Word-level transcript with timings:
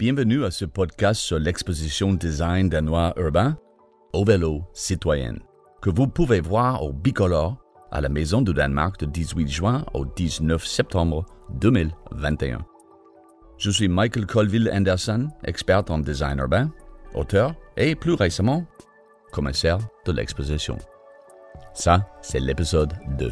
Bienvenue 0.00 0.46
à 0.46 0.50
ce 0.50 0.64
podcast 0.64 1.20
sur 1.20 1.38
l'exposition 1.38 2.14
design 2.14 2.70
danois 2.70 3.12
urbain 3.18 3.58
au 4.14 4.24
vélo 4.24 4.62
citoyen 4.72 5.34
que 5.82 5.90
vous 5.90 6.06
pouvez 6.06 6.40
voir 6.40 6.82
au 6.82 6.90
Bicolore 6.90 7.58
à 7.92 8.00
la 8.00 8.08
Maison 8.08 8.40
du 8.40 8.54
Danemark 8.54 8.98
du 8.98 9.06
18 9.06 9.48
juin 9.48 9.84
au 9.92 10.06
19 10.06 10.64
septembre 10.64 11.26
2021. 11.52 12.64
Je 13.58 13.70
suis 13.70 13.88
Michael 13.88 14.24
Colville 14.24 14.70
Anderson, 14.72 15.28
expert 15.44 15.82
en 15.90 15.98
design 15.98 16.38
urbain, 16.38 16.72
auteur 17.12 17.54
et 17.76 17.94
plus 17.94 18.14
récemment, 18.14 18.64
commissaire 19.32 19.80
de 20.06 20.12
l'exposition. 20.12 20.78
Ça, 21.74 22.08
c'est 22.22 22.40
l'épisode 22.40 22.94
2. 23.18 23.30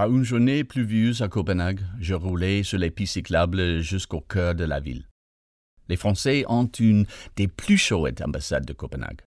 Par 0.00 0.10
une 0.10 0.24
journée 0.24 0.64
pluvieuse 0.64 1.20
à 1.20 1.28
Copenhague, 1.28 1.82
je 2.00 2.14
roulais 2.14 2.62
sur 2.62 2.78
les 2.78 2.90
pistes 2.90 3.12
cyclables 3.12 3.80
jusqu'au 3.80 4.22
cœur 4.22 4.54
de 4.54 4.64
la 4.64 4.80
ville. 4.80 5.06
Les 5.90 5.98
Français 5.98 6.42
ont 6.48 6.70
une 6.78 7.04
des 7.36 7.48
plus 7.48 7.76
chouettes 7.76 8.22
ambassades 8.22 8.64
de 8.64 8.72
Copenhague. 8.72 9.20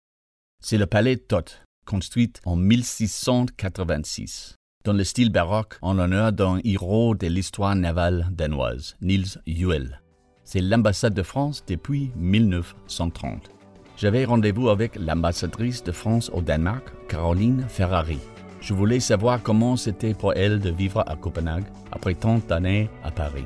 C'est 0.63 0.79
le 0.79 0.87
palais 0.87 1.17
Tot, 1.17 1.61
construit 1.85 2.33
en 2.43 2.55
1686, 2.55 4.55
dans 4.83 4.93
le 4.93 5.03
style 5.03 5.29
baroque 5.29 5.77
en 5.83 5.93
l'honneur 5.93 6.33
d'un 6.33 6.59
héros 6.63 7.13
de 7.13 7.27
l'histoire 7.27 7.75
navale 7.75 8.29
danoise, 8.31 8.95
Niels 8.99 9.43
Juel. 9.45 10.01
C'est 10.43 10.61
l'ambassade 10.61 11.13
de 11.13 11.21
France 11.21 11.63
depuis 11.67 12.09
1930. 12.15 13.51
J'avais 13.95 14.25
rendez-vous 14.25 14.69
avec 14.69 14.95
l'ambassadrice 14.95 15.83
de 15.83 15.91
France 15.91 16.31
au 16.33 16.41
Danemark, 16.41 16.91
Caroline 17.07 17.63
Ferrari. 17.69 18.17
Je 18.63 18.73
voulais 18.73 19.01
savoir 19.01 19.43
comment 19.43 19.75
c'était 19.75 20.13
pour 20.13 20.33
elle 20.35 20.61
de 20.61 20.69
vivre 20.69 21.03
à 21.05 21.17
Copenhague 21.17 21.65
après 21.91 22.13
tant 22.13 22.39
d'années 22.47 22.89
à 23.03 23.11
Paris. 23.11 23.43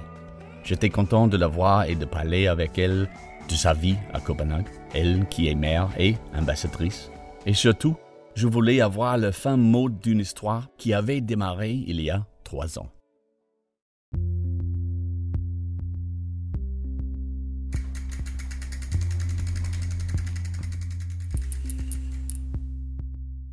J'étais 0.63 0.91
content 0.91 1.27
de 1.27 1.37
la 1.37 1.47
voir 1.47 1.85
et 1.85 1.95
de 1.95 2.05
parler 2.05 2.45
avec 2.45 2.77
elle 2.77 3.09
de 3.49 3.53
sa 3.55 3.73
vie 3.73 3.95
à 4.13 4.19
Copenhague, 4.19 4.67
elle 4.93 5.27
qui 5.27 5.47
est 5.47 5.55
mère 5.55 5.89
et 5.97 6.17
ambassadrice. 6.37 7.09
Et 7.47 7.55
surtout, 7.55 7.95
je 8.35 8.45
voulais 8.45 8.79
avoir 8.79 9.17
le 9.17 9.31
fin 9.31 9.57
mot 9.57 9.89
d'une 9.89 10.19
histoire 10.19 10.67
qui 10.77 10.93
avait 10.93 11.21
démarré 11.21 11.71
il 11.87 11.99
y 11.99 12.11
a 12.11 12.23
trois 12.43 12.77
ans. 12.77 12.89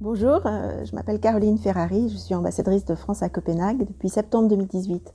Bonjour, 0.04 0.42
euh, 0.44 0.84
je 0.84 0.94
m'appelle 0.94 1.18
Caroline 1.18 1.56
Ferrari, 1.56 2.10
je 2.10 2.18
suis 2.18 2.34
ambassadrice 2.34 2.84
de 2.84 2.94
France 2.94 3.22
à 3.22 3.30
Copenhague 3.30 3.86
depuis 3.86 4.10
septembre 4.10 4.50
2018. 4.50 5.14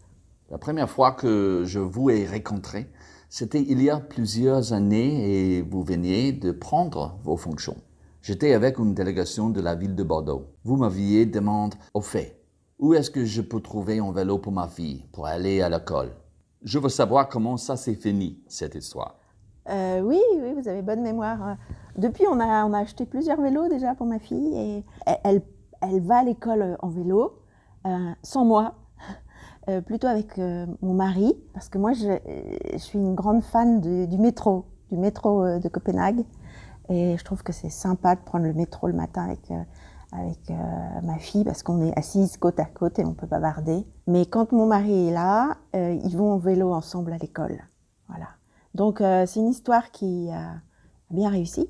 La 0.50 0.58
première 0.58 0.90
fois 0.90 1.12
que 1.12 1.62
je 1.64 1.78
vous 1.78 2.10
ai 2.10 2.26
rencontré, 2.26 2.90
c'était 3.30 3.62
il 3.62 3.84
y 3.84 3.92
a 3.92 4.00
plusieurs 4.00 4.74
années 4.74 5.58
et 5.58 5.62
vous 5.62 5.84
veniez 5.84 6.32
de 6.32 6.52
prendre 6.52 7.20
vos 7.24 7.38
fonctions. 7.38 7.78
J'étais 8.24 8.56
avec 8.56 8.80
une 8.80 8.96
délégation 8.96 9.52
de 9.52 9.62
la 9.62 9.76
ville 9.76 9.94
de 9.94 10.02
Bordeaux. 10.02 10.48
Vous 10.64 10.76
m'aviez 10.76 11.28
demandé, 11.28 11.78
au 11.94 12.02
fait, 12.02 12.42
où 12.80 12.96
est-ce 12.96 13.12
que 13.12 13.26
je 13.26 13.44
peux 13.44 13.62
trouver 13.62 14.00
un 14.00 14.12
vélo 14.12 14.40
pour 14.40 14.54
ma 14.54 14.68
fille, 14.68 15.06
pour 15.12 15.28
aller 15.28 15.62
à 15.62 15.70
l'école? 15.70 16.10
Je 16.64 16.80
veux 16.80 16.90
savoir 16.90 17.30
comment 17.30 17.58
ça 17.58 17.78
s'est 17.78 17.94
fini, 17.94 18.40
cette 18.48 18.74
histoire. 18.74 19.20
Euh, 19.70 20.02
oui, 20.02 20.20
oui, 20.42 20.54
vous 20.58 20.68
avez 20.68 20.82
bonne 20.82 21.04
mémoire. 21.04 21.58
Depuis, 22.00 22.26
on 22.28 22.40
a, 22.40 22.80
acheté 22.80 23.06
plusieurs 23.06 23.40
vélos 23.40 23.68
déjà 23.68 23.94
pour 23.96 24.08
ma 24.08 24.20
fille 24.20 24.56
et 24.56 24.84
elle, 25.24 25.42
va 26.02 26.20
à 26.20 26.24
l'école 26.24 26.78
en 26.82 26.90
vélo, 26.90 27.40
euh, 27.86 28.12
sans 28.24 28.46
moi, 28.46 28.76
euh, 29.70 29.82
plutôt 29.82 30.08
avec 30.08 30.40
euh, 30.40 30.66
mon 30.82 30.94
mari, 30.94 31.36
parce 31.54 31.70
que 31.70 31.78
moi, 31.78 31.94
je, 31.94 32.18
suis 32.78 32.98
une 32.98 33.16
grande 33.16 33.44
fan 33.44 33.82
du 33.82 34.18
métro, 34.18 34.66
du 34.92 34.98
métro 34.98 35.44
euh, 35.44 35.60
de 35.60 35.68
Copenhague. 35.70 36.24
Et 36.90 37.16
je 37.18 37.24
trouve 37.24 37.44
que 37.44 37.54
c'est 37.54 37.70
sympa 37.70 38.16
de 38.16 38.22
prendre 38.22 38.46
le 38.46 38.54
métro 38.54 38.88
le 38.88 38.94
matin 38.94 39.24
avec, 39.24 39.52
euh, 39.52 39.64
euh, 40.50 41.02
ma 41.04 41.20
fille, 41.20 41.44
parce 41.44 41.62
qu'on 41.62 41.82
est 41.86 41.98
assises 41.98 42.38
côte 42.38 42.60
à 42.60 42.66
côte 42.66 42.98
et 42.98 43.06
on 43.06 43.14
peut 43.14 43.28
bavarder. 43.28 43.86
Mais 44.08 44.26
quand 44.26 44.52
mon 44.52 44.66
mari 44.66 45.10
est 45.10 45.12
là, 45.12 45.58
euh, 45.76 46.00
ils 46.04 46.18
vont 46.18 46.34
en 46.34 46.38
vélo 46.38 46.74
ensemble 46.74 47.14
à 47.14 47.18
l'école. 47.18 47.60
Voilà. 48.08 48.28
Donc, 48.74 49.00
c'est 49.00 49.40
une 49.40 49.50
histoire 49.50 49.92
qui 49.92 50.30
a 50.32 50.62
bien 51.10 51.30
réussi. 51.30 51.68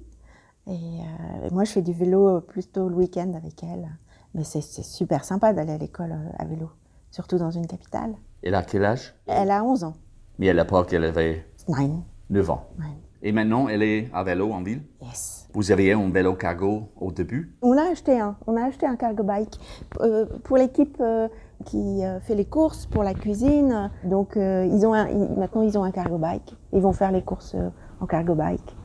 Et, 0.69 0.74
euh, 0.74 1.47
et 1.47 1.53
moi, 1.53 1.63
je 1.63 1.72
fais 1.72 1.81
du 1.81 1.94
vélo 1.94 2.41
plutôt 2.41 2.88
le 2.90 2.96
week-end 2.96 3.34
avec 3.35 3.63
elle. 3.63 3.90
Mais 4.35 4.44
c'est 4.44 4.62
super 4.62 5.25
sympa 5.25 5.53
d'aller 5.53 5.74
à 5.74 5.78
l'école 5.78 6.12
euh, 6.12 6.30
à 6.38 6.46
vélo, 6.46 6.69
surtout 7.09 7.38
dans 7.40 7.50
une 7.52 7.66
capitale. 7.66 8.13
Elle 8.44 8.53
a 8.56 8.62
quel 8.62 8.85
âge? 8.85 9.16
Elle 9.25 9.50
a 9.50 9.63
11 9.63 9.84
ans. 9.84 9.94
Mais 10.38 10.50
à 10.50 10.53
l'époque, 10.53 10.94
elle 10.94 11.06
avait 11.06 11.46
Nine. 11.68 12.03
9 12.30 12.50
ans. 12.52 12.66
Nine. 12.78 12.94
Et 13.22 13.31
maintenant, 13.34 13.68
elle 13.68 13.81
est 13.84 14.07
à 14.13 14.24
vélo 14.24 14.52
en 14.53 14.62
ville? 14.62 14.84
Yes. 15.02 15.47
Vous 15.53 15.72
aviez 15.72 15.91
un 15.94 16.09
vélo 16.09 16.35
cargo 16.35 16.90
au 16.96 17.12
début? 17.12 17.57
On 17.63 17.75
a 17.75 17.90
acheté 17.91 18.18
un. 18.19 18.38
On 18.47 18.56
a 18.56 18.63
acheté 18.66 18.86
un 18.86 18.96
cargo 18.96 19.24
bike 19.24 19.59
euh, 20.00 20.25
pour 20.44 20.56
l'équipe 20.57 20.96
euh, 21.01 21.28
qui 21.66 22.06
euh, 22.06 22.19
fait 22.22 22.36
les 22.36 22.46
courses 22.46 22.86
pour 22.86 23.03
la 23.03 23.13
cuisine. 23.16 23.91
Donc, 24.06 24.34
ils 24.38 24.86
ont 24.86 24.94
un, 24.94 25.09
ils- 25.09 25.38
maintenant, 25.38 25.63
ils 25.63 25.78
ont 25.78 25.84
un 25.84 25.91
cargo 25.91 26.18
bike. 26.19 26.56
Ils 26.72 26.81
vont 26.81 26.94
faire 26.94 27.12
les 27.12 27.24
courses 27.24 27.56
en 28.00 28.06
cargo 28.06 28.36
bike. 28.36 28.75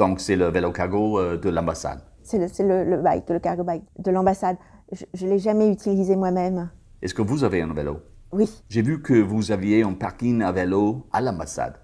Donc, 0.00 0.18
c'est 0.18 0.34
le 0.34 0.46
vélo 0.46 0.72
cargo 0.72 1.18
euh, 1.18 1.36
de 1.36 1.50
l'ambassade. 1.50 2.00
C'est 2.22 2.38
le, 2.38 2.46
le, 2.66 2.96
le 2.96 3.02
bike, 3.02 3.28
le 3.28 3.38
cargo 3.38 3.64
bike 3.64 3.84
de 3.98 4.10
l'ambassade. 4.10 4.56
Je 5.12 5.26
ne 5.26 5.30
l'ai 5.30 5.38
jamais 5.38 5.70
utilisé 5.70 6.16
moi-même. 6.16 6.70
Est-ce 7.02 7.12
que 7.12 7.20
vous 7.20 7.44
avez 7.44 7.60
un 7.60 7.74
vélo? 7.74 7.98
Oui. 8.32 8.48
J'ai 8.70 8.80
vu 8.80 9.02
que 9.02 9.12
vous 9.12 9.52
aviez 9.52 9.82
un 9.82 9.92
parking 9.92 10.40
à 10.40 10.52
vélo 10.52 11.06
à 11.12 11.20
l'ambassade. 11.20 11.74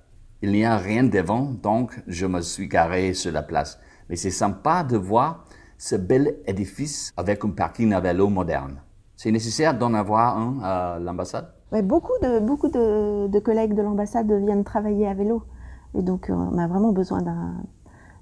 Il 0.40 0.52
n'y 0.52 0.64
a 0.64 0.78
rien 0.78 1.04
devant, 1.04 1.42
donc 1.62 2.02
je 2.06 2.24
me 2.24 2.40
suis 2.40 2.68
garé 2.68 3.12
sur 3.12 3.32
la 3.32 3.42
place. 3.42 3.78
Mais 4.08 4.16
c'est 4.16 4.30
sympa 4.30 4.82
de 4.82 4.96
voir 4.96 5.44
ce 5.76 5.96
bel 5.96 6.36
édifice 6.46 7.12
avec 7.18 7.44
un 7.44 7.50
parking 7.50 7.92
à 7.92 8.00
vélo 8.00 8.30
moderne. 8.30 8.80
C'est 9.14 9.30
nécessaire 9.30 9.76
d'en 9.76 9.92
avoir 9.92 10.38
un 10.38 10.58
à 10.62 10.98
l'ambassade? 10.98 11.48
Ouais, 11.70 11.82
beaucoup 11.82 12.18
de, 12.22 12.40
beaucoup 12.40 12.68
de, 12.70 13.26
de 13.26 13.38
collègues 13.40 13.74
de 13.74 13.82
l'ambassade 13.82 14.32
viennent 14.32 14.64
travailler 14.64 15.06
à 15.06 15.12
vélo. 15.12 15.42
Et 15.94 16.02
donc, 16.02 16.30
euh, 16.30 16.34
on 16.34 16.56
a 16.56 16.66
vraiment 16.66 16.92
besoin 16.92 17.20
d'un 17.20 17.56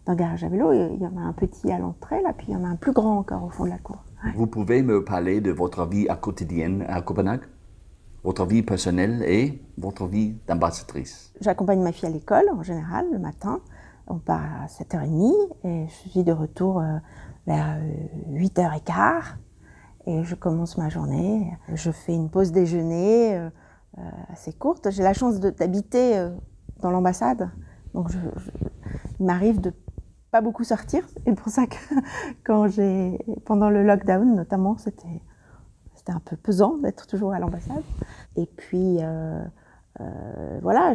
d'un 0.06 0.15
garage 0.15 0.44
à 0.44 0.48
vélo. 0.48 0.72
Il 0.72 1.00
y 1.00 1.06
en 1.06 1.16
a 1.16 1.20
un 1.22 1.32
petit 1.32 1.70
à 1.72 1.78
l'entrée, 1.78 2.20
là, 2.22 2.32
puis 2.37 2.48
il 2.48 2.54
y 2.54 2.56
en 2.56 2.65
a 2.65 2.69
un 2.69 2.76
plus 2.76 2.92
grand 2.92 3.19
encore 3.19 3.44
au 3.44 3.50
fond 3.50 3.65
de 3.65 3.70
la 3.70 3.78
cour. 3.78 4.04
Ouais. 4.25 4.32
Vous 4.37 4.47
pouvez 4.47 4.82
me 4.82 5.04
parler 5.04 5.41
de 5.41 5.50
votre 5.50 5.87
vie 5.87 6.09
à 6.09 6.16
quotidienne 6.16 6.84
à 6.88 7.00
Copenhague? 7.03 7.42
Votre 8.22 8.47
vie 8.47 8.62
personnelle 8.62 9.22
et 9.26 9.62
votre 9.76 10.06
vie 10.06 10.37
d'ambassadrice? 10.48 11.32
J'accompagne 11.41 11.82
ma 11.82 11.93
fille 11.93 12.09
à 12.09 12.12
l'école, 12.12 12.44
en 12.56 12.62
général, 12.62 13.06
le 13.12 13.19
matin. 13.19 13.60
On 14.06 14.19
part 14.19 14.41
à 14.62 14.66
7h30 14.66 15.32
et 15.64 15.87
je 15.88 16.09
suis 16.10 16.25
de 16.25 16.32
retour 16.32 16.81
euh, 16.81 16.97
vers 17.47 17.76
euh, 17.78 18.38
8h15. 18.38 19.22
Et 20.06 20.22
je 20.22 20.34
commence 20.34 20.76
ma 20.78 20.88
journée. 20.91 21.50
Je 21.72 21.91
fais 21.91 22.14
une 22.14 22.28
pause 22.31 22.53
déjeuner 22.53 23.37
euh, 23.37 23.48
euh, 23.98 24.03
assez 24.31 24.53
courte. 24.53 24.91
J'ai 24.91 25.03
la 25.03 25.14
chance 25.14 25.41
d'habiter 25.41 26.19
euh, 26.19 26.31
dans 26.81 26.91
l'ambassade. 26.91 27.50
Donc, 27.94 28.10
je, 28.10 28.19
je- 28.37 28.50
il 29.20 29.26
m'arrive 29.26 29.60
de 29.60 29.72
pas 30.34 30.40
beaucoup 30.40 30.64
sortir. 30.64 31.04
Et 31.26 31.32
pour 31.32 31.48
ça 31.48 31.64
que 31.68 31.76
quand 32.44 32.66
j'ai, 32.66 33.24
pendant 33.44 33.70
le 33.70 33.84
lockdown 33.84 34.34
notamment, 34.34 34.76
c'était, 34.78 35.22
c'était 35.94 36.10
un 36.10 36.18
peu 36.18 36.34
pesant 36.34 36.76
d'être 36.78 37.06
toujours 37.06 37.32
à 37.32 37.38
l'ambassade. 37.38 37.84
Et 38.34 38.46
puis, 38.46 38.96
euh, 39.00 39.44
euh, 40.00 40.58
voilà, 40.60 40.94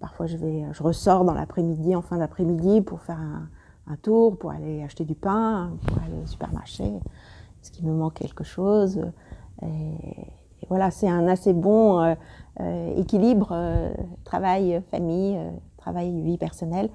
parfois 0.00 0.26
je 0.26 0.36
vais, 0.36 0.64
je 0.72 0.82
ressors 0.82 1.24
dans 1.24 1.34
l'après-midi, 1.34 1.94
en 1.94 2.02
fin 2.02 2.18
d'après-midi, 2.18 2.80
pour 2.80 3.00
faire 3.02 3.20
un, 3.86 3.96
tour, 4.02 4.36
pour 4.36 4.50
aller 4.50 4.82
acheter 4.82 5.04
du 5.04 5.14
pain, 5.14 5.70
pour 5.86 5.98
aller 5.98 6.20
au 6.20 6.26
supermarché, 6.26 6.90
parce 7.60 7.70
qu'il 7.70 7.86
me 7.86 7.94
manque 7.94 8.14
quelque 8.14 8.42
chose. 8.42 9.00
Et, 9.62 10.26
voilà, 10.68 10.90
c'est 10.90 11.08
un 11.08 11.28
assez 11.28 11.52
bon 11.52 12.16
euh, 12.60 12.94
équilibre 12.96 13.48
euh, 13.52 13.94
travail, 14.24 14.82
famille, 14.90 15.38
euh, 15.38 15.50
travail, 15.78 16.20
vie 16.20 16.36
personnelle, 16.36 16.90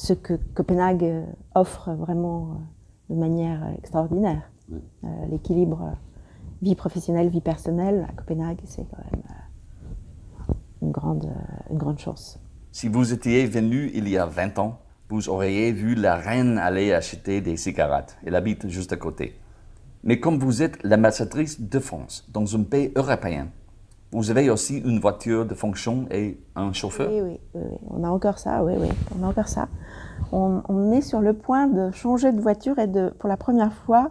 ce 0.00 0.14
que 0.14 0.34
Copenhague 0.54 1.04
euh, 1.04 1.24
offre 1.54 1.92
vraiment 1.92 2.56
euh, 3.10 3.14
de 3.14 3.20
manière 3.20 3.60
extraordinaire. 3.78 4.50
Euh, 4.72 5.08
L'équilibre 5.30 5.82
euh, 5.82 5.94
vie 6.62 6.74
professionnelle, 6.74 7.28
vie 7.28 7.42
personnelle 7.42 8.06
à 8.08 8.12
Copenhague, 8.12 8.60
c'est 8.64 8.86
quand 8.90 9.02
même 9.12 9.22
une 10.82 10.90
grande, 10.90 11.28
une 11.70 11.76
grande 11.76 11.98
chance. 11.98 12.38
Si 12.72 12.88
vous 12.88 13.12
étiez 13.12 13.46
venu 13.46 13.90
il 13.92 14.08
y 14.08 14.16
a 14.16 14.24
20 14.24 14.58
ans, 14.58 14.78
vous 15.10 15.28
auriez 15.28 15.72
vu 15.72 15.94
la 15.94 16.14
reine 16.16 16.56
aller 16.56 16.92
acheter 16.92 17.40
des 17.42 17.56
cigarettes. 17.56 18.16
Elle 18.24 18.36
habite 18.36 18.68
juste 18.68 18.92
à 18.92 18.96
côté. 18.96 19.38
Mais 20.02 20.18
comme 20.18 20.38
vous 20.38 20.62
êtes 20.62 20.82
l'ambassadrice 20.82 21.60
de 21.60 21.78
France 21.78 22.26
dans 22.32 22.56
un 22.56 22.62
pays 22.62 22.90
européen, 22.96 23.48
vous 24.12 24.30
avez 24.30 24.50
aussi 24.50 24.78
une 24.78 24.98
voiture 24.98 25.46
de 25.46 25.54
fonction 25.54 26.06
et 26.10 26.40
un 26.56 26.72
chauffeur 26.72 27.08
oui, 27.12 27.38
oui, 27.54 27.60
on 27.88 28.02
a 28.02 28.08
encore 28.08 28.38
ça, 28.38 28.64
oui, 28.64 28.72
oui, 28.78 28.88
on 29.16 29.22
a 29.24 29.28
encore 29.28 29.48
ça. 29.48 29.68
On, 30.32 30.92
est 30.92 31.00
sur 31.00 31.20
le 31.20 31.34
point 31.34 31.66
de 31.66 31.90
changer 31.90 32.32
de 32.32 32.40
voiture 32.40 32.78
et 32.78 32.86
de, 32.86 33.10
pour 33.18 33.28
la 33.28 33.36
première 33.36 33.72
fois 33.72 34.08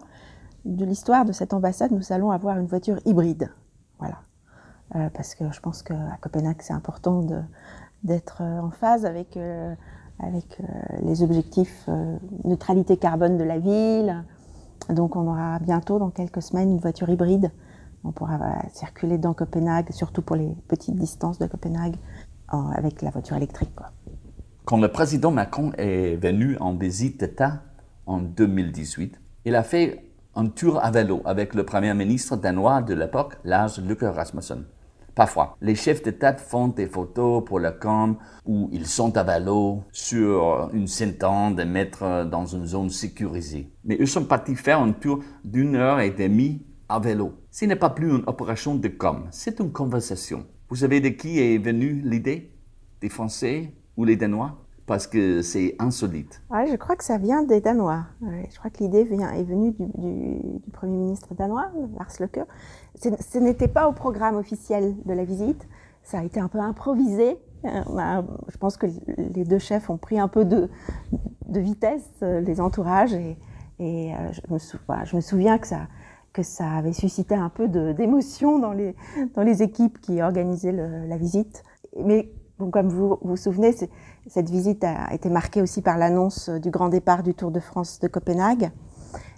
de 0.66 0.86
l'histoire 0.86 1.26
de 1.26 1.32
cette 1.32 1.54
ambassade, 1.54 1.92
nous 1.92 2.12
allons 2.12 2.32
avoir 2.32 2.58
une 2.58 2.68
voiture 2.68 3.00
hybride. 3.06 3.50
Voilà. 4.00 4.18
parce 5.14 5.36
que 5.36 5.52
je 5.52 5.60
pense 5.60 5.84
qu'à 5.84 6.18
Copenhague, 6.22 6.58
c'est 6.60 6.74
important 6.74 7.22
d'être 8.04 8.42
en 8.42 8.72
phase 8.72 9.06
avec, 9.06 9.38
avec 10.20 10.62
les 11.02 11.24
objectifs 11.24 11.90
neutralité 12.44 12.98
carbone 12.98 13.38
de 13.38 13.44
la 13.44 13.60
ville. 13.60 14.24
Donc 14.90 15.16
on 15.16 15.28
aura 15.28 15.60
bientôt, 15.60 16.00
dans 16.00 16.10
quelques 16.10 16.42
semaines, 16.42 16.72
une 16.72 16.80
voiture 16.80 17.10
hybride. 17.10 17.52
On 18.04 18.12
pourra 18.12 18.40
circuler 18.74 19.18
dans 19.18 19.34
Copenhague, 19.34 19.92
surtout 19.92 20.22
pour 20.22 20.36
les 20.36 20.56
petites 20.68 20.96
distances 20.96 21.38
de 21.38 21.46
Copenhague, 21.48 21.96
avec 22.48 23.02
la 23.02 23.12
voiture 23.12 23.36
électrique. 23.36 23.70
Quand 24.66 24.78
le 24.78 24.90
président 24.90 25.32
Macron 25.32 25.72
est 25.78 26.16
venu 26.16 26.56
en 26.60 26.76
visite 26.76 27.20
d'État 27.20 27.64
en 28.06 28.20
2018, 28.20 29.20
il 29.46 29.56
a 29.56 29.64
fait 29.64 30.12
un 30.36 30.46
tour 30.48 30.84
à 30.84 30.92
vélo 30.92 31.22
avec 31.26 31.56
le 31.56 31.64
premier 31.64 31.94
ministre 31.96 32.38
danois 32.38 32.82
de 32.84 32.94
l'époque, 32.94 33.38
Lars 33.44 33.80
Løkke 33.82 34.04
Rasmussen. 34.04 34.66
Parfois, 35.16 35.58
les 35.62 35.76
chefs 35.76 36.04
d'État 36.04 36.36
font 36.36 36.68
des 36.68 36.86
photos 36.86 37.44
pour 37.44 37.60
le 37.60 37.72
camp 37.72 38.18
où 38.46 38.70
ils 38.72 38.86
sont 38.86 39.18
à 39.18 39.24
vélo 39.24 39.84
sur 39.92 40.70
une 40.72 40.88
centaine 40.88 41.56
de 41.56 41.64
mètres 41.64 42.26
dans 42.30 42.46
une 42.46 42.68
zone 42.68 42.90
sécurisée. 42.90 43.72
Mais 43.84 43.98
ils 44.00 44.08
sont 44.08 44.26
partis 44.26 44.56
faire 44.56 44.80
un 44.80 44.92
tour 44.92 45.20
d'une 45.44 45.76
heure 45.76 46.00
et 46.00 46.12
demie 46.12 46.64
à 46.88 47.00
vélo. 47.00 47.34
Ce 47.50 47.66
n'est 47.66 47.76
pas 47.76 47.90
plus 47.90 48.10
une 48.10 48.24
opération 48.28 48.76
de 48.76 48.88
com, 48.88 49.28
c'est 49.32 49.60
une 49.60 49.72
conversation. 49.72 50.46
Vous 50.70 50.76
savez 50.76 51.02
de 51.02 51.10
qui 51.10 51.40
est 51.40 51.58
venue 51.58 52.02
l'idée? 52.06 52.52
Des 53.02 53.10
Français? 53.10 53.74
Ou 54.00 54.06
les 54.06 54.16
Danois 54.16 54.56
parce 54.88 55.06
que 55.06 55.44
c'est 55.44 55.75
insolite. 55.78 56.42
Je 56.50 56.75
crois 56.75 56.96
que 56.96 57.04
ça 57.04 57.19
vient 57.19 57.44
des 57.44 57.62
Danois. 57.62 58.06
je 58.22 58.57
crois 58.57 58.72
que 58.72 58.80
l'idée 58.80 59.01
est 59.01 59.44
venue 59.44 59.72
du, 59.78 60.72
Premier 60.72 60.98
ministre 60.98 61.36
danois, 61.36 61.69
Lars 61.96 62.13
Løkke. 62.19 62.40
Ce 62.96 63.38
n'était 63.38 63.68
pas 63.68 63.88
au 63.88 63.92
programme 63.92 64.36
officiel 64.36 64.96
de 65.06 65.13
la 65.13 65.25
visite, 65.25 65.68
ça 66.01 66.19
a 66.19 66.24
été 66.24 66.40
un 66.40 66.48
peu 66.48 66.57
improvisé. 66.60 67.38
Euh, 67.66 68.22
je 68.48 68.57
pense 68.57 68.78
que 68.78 68.88
les 69.18 69.44
deux 69.44 69.60
chefs 69.60 69.92
ont 69.92 69.98
pris 69.98 70.18
un 70.18 70.28
peu 70.28 70.44
de, 70.44 70.69
vitesse, 71.48 72.10
euh, 72.24 72.40
les 72.42 72.60
entourages, 72.60 73.13
et, 73.13 73.38
euh, 73.81 74.31
je, 74.31 75.16
me 75.16 75.22
souviens 75.22 75.60
que 75.60 75.68
ça, 75.68 76.66
avait 76.66 76.94
suscité 76.94 77.36
un 77.36 77.50
peu 77.50 77.68
d'émotion 77.68 78.57
dans 78.57 78.74
les, 78.74 78.96
dans 79.36 79.44
les 79.44 79.62
équipes 79.62 80.00
qui 80.01 80.22
organisaient 80.24 80.72
la 80.72 81.18
visite. 81.18 81.63
Mais 81.96 82.31
bon, 82.60 82.70
comme 82.70 82.90
vous 82.90 83.18
vous 83.22 83.38
souvenez, 83.38 83.74
cette 84.28 84.50
visite 84.50 84.84
a 84.84 85.14
été 85.14 85.30
marquée 85.30 85.62
aussi 85.62 85.82
par 85.82 85.98
l'annonce 85.98 86.50
du 86.50 86.70
grand 86.70 86.90
départ 86.90 87.24
du 87.24 87.34
Tour 87.34 87.52
de 87.52 87.60
France 87.60 88.00
de 88.00 88.08
Copenhague. 88.08 88.72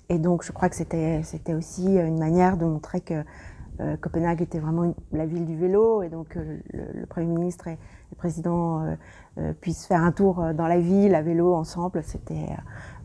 Et 0.09 0.17
donc, 0.17 0.43
je 0.43 0.51
crois 0.51 0.67
que 0.67 0.75
c'était 0.75 1.53
aussi 1.53 1.85
une 1.85 2.19
manière 2.19 2.57
de 2.57 2.65
montrer 2.65 2.99
que 2.99 3.23
euh, 3.79 3.95
Copenhague 3.95 4.41
était 4.41 4.59
vraiment 4.59 4.93
la 5.13 5.25
ville 5.25 5.45
du 5.45 5.55
vélo. 5.55 6.03
Et 6.03 6.09
donc, 6.09 6.35
euh, 6.35 6.59
le, 6.73 7.05
Premier 7.05 7.27
ministre 7.27 7.67
et 7.67 7.77
le 8.09 8.15
Président 8.17 8.97
euh, 9.37 9.53
puissent 9.61 9.85
faire 9.85 10.03
un 10.03 10.11
tour 10.11 10.53
dans 10.53 10.67
la 10.67 10.79
ville 10.79 11.15
à 11.15 11.21
vélo 11.21 11.53
ensemble. 11.53 12.03
C'était 12.03 12.49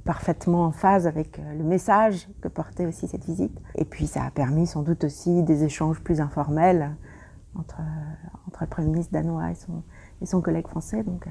parfaitement 0.05 0.65
en 0.65 0.73
phase 0.73 1.07
avec 1.07 1.41
le 1.57 1.63
message 1.63 2.29
que 2.41 2.49
portait 2.49 2.87
aussi 2.87 3.07
cette 3.07 3.25
visite. 3.25 3.57
Et 3.77 3.85
puis, 3.85 4.07
ça 4.07 4.25
a 4.25 4.31
permis 4.31 4.67
sans 4.67 4.83
doute 4.83 5.05
aussi 5.05 5.43
des 5.43 5.63
échanges 5.63 6.01
plus 6.01 6.21
informels 6.21 6.97
entre, 7.55 7.81
entre 8.49 8.65
le 8.65 8.69
Premier 8.69 8.89
ministre 8.89 9.13
danois 9.13 9.51
et 9.51 9.55
son, 9.55 9.83
et 10.21 10.27
son 10.27 10.41
collègue 10.41 10.69
français. 10.69 11.03
Donc, 11.03 11.27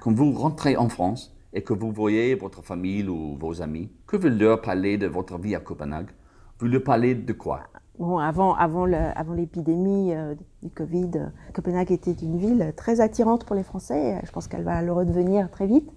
quand 0.00 0.12
vous 0.12 0.32
rentrez 0.32 0.76
en 0.76 0.88
France 0.88 1.34
et 1.52 1.62
que 1.62 1.72
vous 1.72 1.92
voyez 1.92 2.34
votre 2.34 2.62
famille 2.62 3.06
ou 3.08 3.36
vos 3.38 3.62
amis, 3.62 3.90
que 4.06 4.16
vous 4.16 4.28
leur 4.28 4.60
parlez 4.60 4.98
de 4.98 5.06
votre 5.06 5.38
vie 5.38 5.54
à 5.54 5.60
Copenhague? 5.60 6.10
Vous 6.58 6.66
leur 6.66 6.82
parlez 6.82 7.14
de 7.14 7.32
quoi? 7.32 7.60
Bon, 7.98 8.18
avant, 8.18 8.54
avant, 8.54 8.84
l'épidémie 8.84 10.14
euh, 10.14 10.34
du 10.62 10.68
Covid, 10.70 11.30
Copenhague 11.54 11.92
était 11.92 12.12
une 12.12 12.36
ville 12.36 12.74
très 12.76 13.00
attirante 13.00 13.46
pour 13.46 13.56
les 13.56 13.62
Français. 13.62 14.20
Je 14.24 14.30
pense 14.32 14.48
qu'elle 14.48 14.64
va 14.64 14.82
le 14.82 14.92
redevenir 14.92 15.50
très 15.50 15.66
vite 15.66 15.90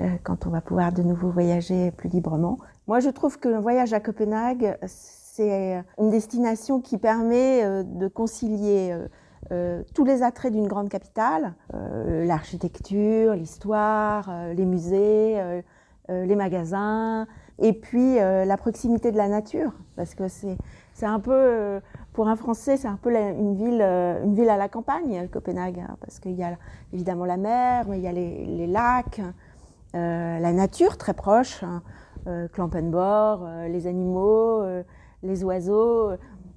euh, 0.00 0.08
quand 0.24 0.46
on 0.46 0.50
va 0.50 0.60
pouvoir 0.60 0.92
de 0.92 1.02
nouveau 1.02 1.30
voyager 1.30 1.92
plus 1.92 2.08
librement. 2.08 2.58
Moi, 2.88 2.98
je 2.98 3.10
trouve 3.10 3.38
qu'un 3.38 3.60
voyage 3.60 3.92
à 3.92 4.00
Copenhague, 4.00 4.76
c'est 4.86 5.84
une 5.98 6.10
destination 6.10 6.80
qui 6.80 6.98
permet 6.98 7.64
euh, 7.64 7.84
de 7.84 8.08
concilier 8.08 8.96
euh, 9.52 9.82
tous 9.94 10.04
les 10.04 10.22
attraits 10.22 10.52
d'une 10.52 10.66
grande 10.66 10.88
capitale, 10.88 11.54
euh, 11.74 12.24
l'architecture, 12.24 13.34
l'histoire, 13.34 14.28
euh, 14.28 14.54
les 14.54 14.64
musées, 14.64 15.62
les 16.08 16.36
magasins, 16.36 17.26
et 17.58 17.72
puis 17.72 18.14
la 18.14 18.56
proximité 18.56 19.10
de 19.10 19.16
la 19.16 19.26
nature, 19.26 19.72
parce 19.96 20.14
que 20.14 20.28
c'est 20.28 20.56
un 21.02 21.18
peu 21.18 21.80
pour 22.12 22.28
un 22.28 22.36
Français, 22.36 22.76
c'est 22.76 22.86
un 22.86 22.96
peu 22.96 23.12
une 23.12 23.56
ville 23.56 23.82
une 23.82 24.36
ville 24.36 24.48
à 24.48 24.56
la 24.56 24.68
campagne, 24.68 25.26
Copenhague, 25.32 25.80
hein, 25.80 25.96
parce 26.00 26.20
qu'il 26.20 26.36
y 26.36 26.44
a 26.44 26.56
évidemment 26.92 27.24
la 27.24 27.36
mer, 27.36 27.86
mais 27.88 27.98
il 27.98 28.04
y 28.04 28.06
a 28.06 28.12
les, 28.12 28.68
lacs, 28.68 29.20
la 29.94 30.52
nature 30.52 30.96
très 30.96 31.12
proche, 31.12 31.64
hein, 31.64 31.82
Klampenborg, 32.52 33.44
les 33.68 33.88
animaux, 33.88 34.62
les 35.24 35.42
oiseaux. 35.42 36.12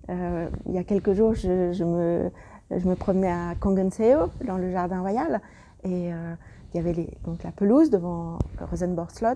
il 0.10 0.72
y 0.72 0.78
a 0.78 0.84
quelques 0.84 1.14
jours, 1.14 1.34
je 1.34 1.84
me 1.84 2.30
je 2.72 2.88
me 2.88 2.96
promenais 2.96 3.32
à 3.32 3.56
Kongenseo, 3.60 4.30
dans 4.46 4.58
le 4.58 4.72
jardin 4.72 5.02
royal, 5.02 5.42
et 5.84 6.14
euh, 6.14 6.36
il 6.74 6.78
y 6.78 6.80
avait 6.80 7.08
donc 7.26 7.44
la 7.44 7.52
pelouse 7.52 7.90
devant 7.90 8.38
Rosenborg 8.60 9.12
Slot, 9.12 9.30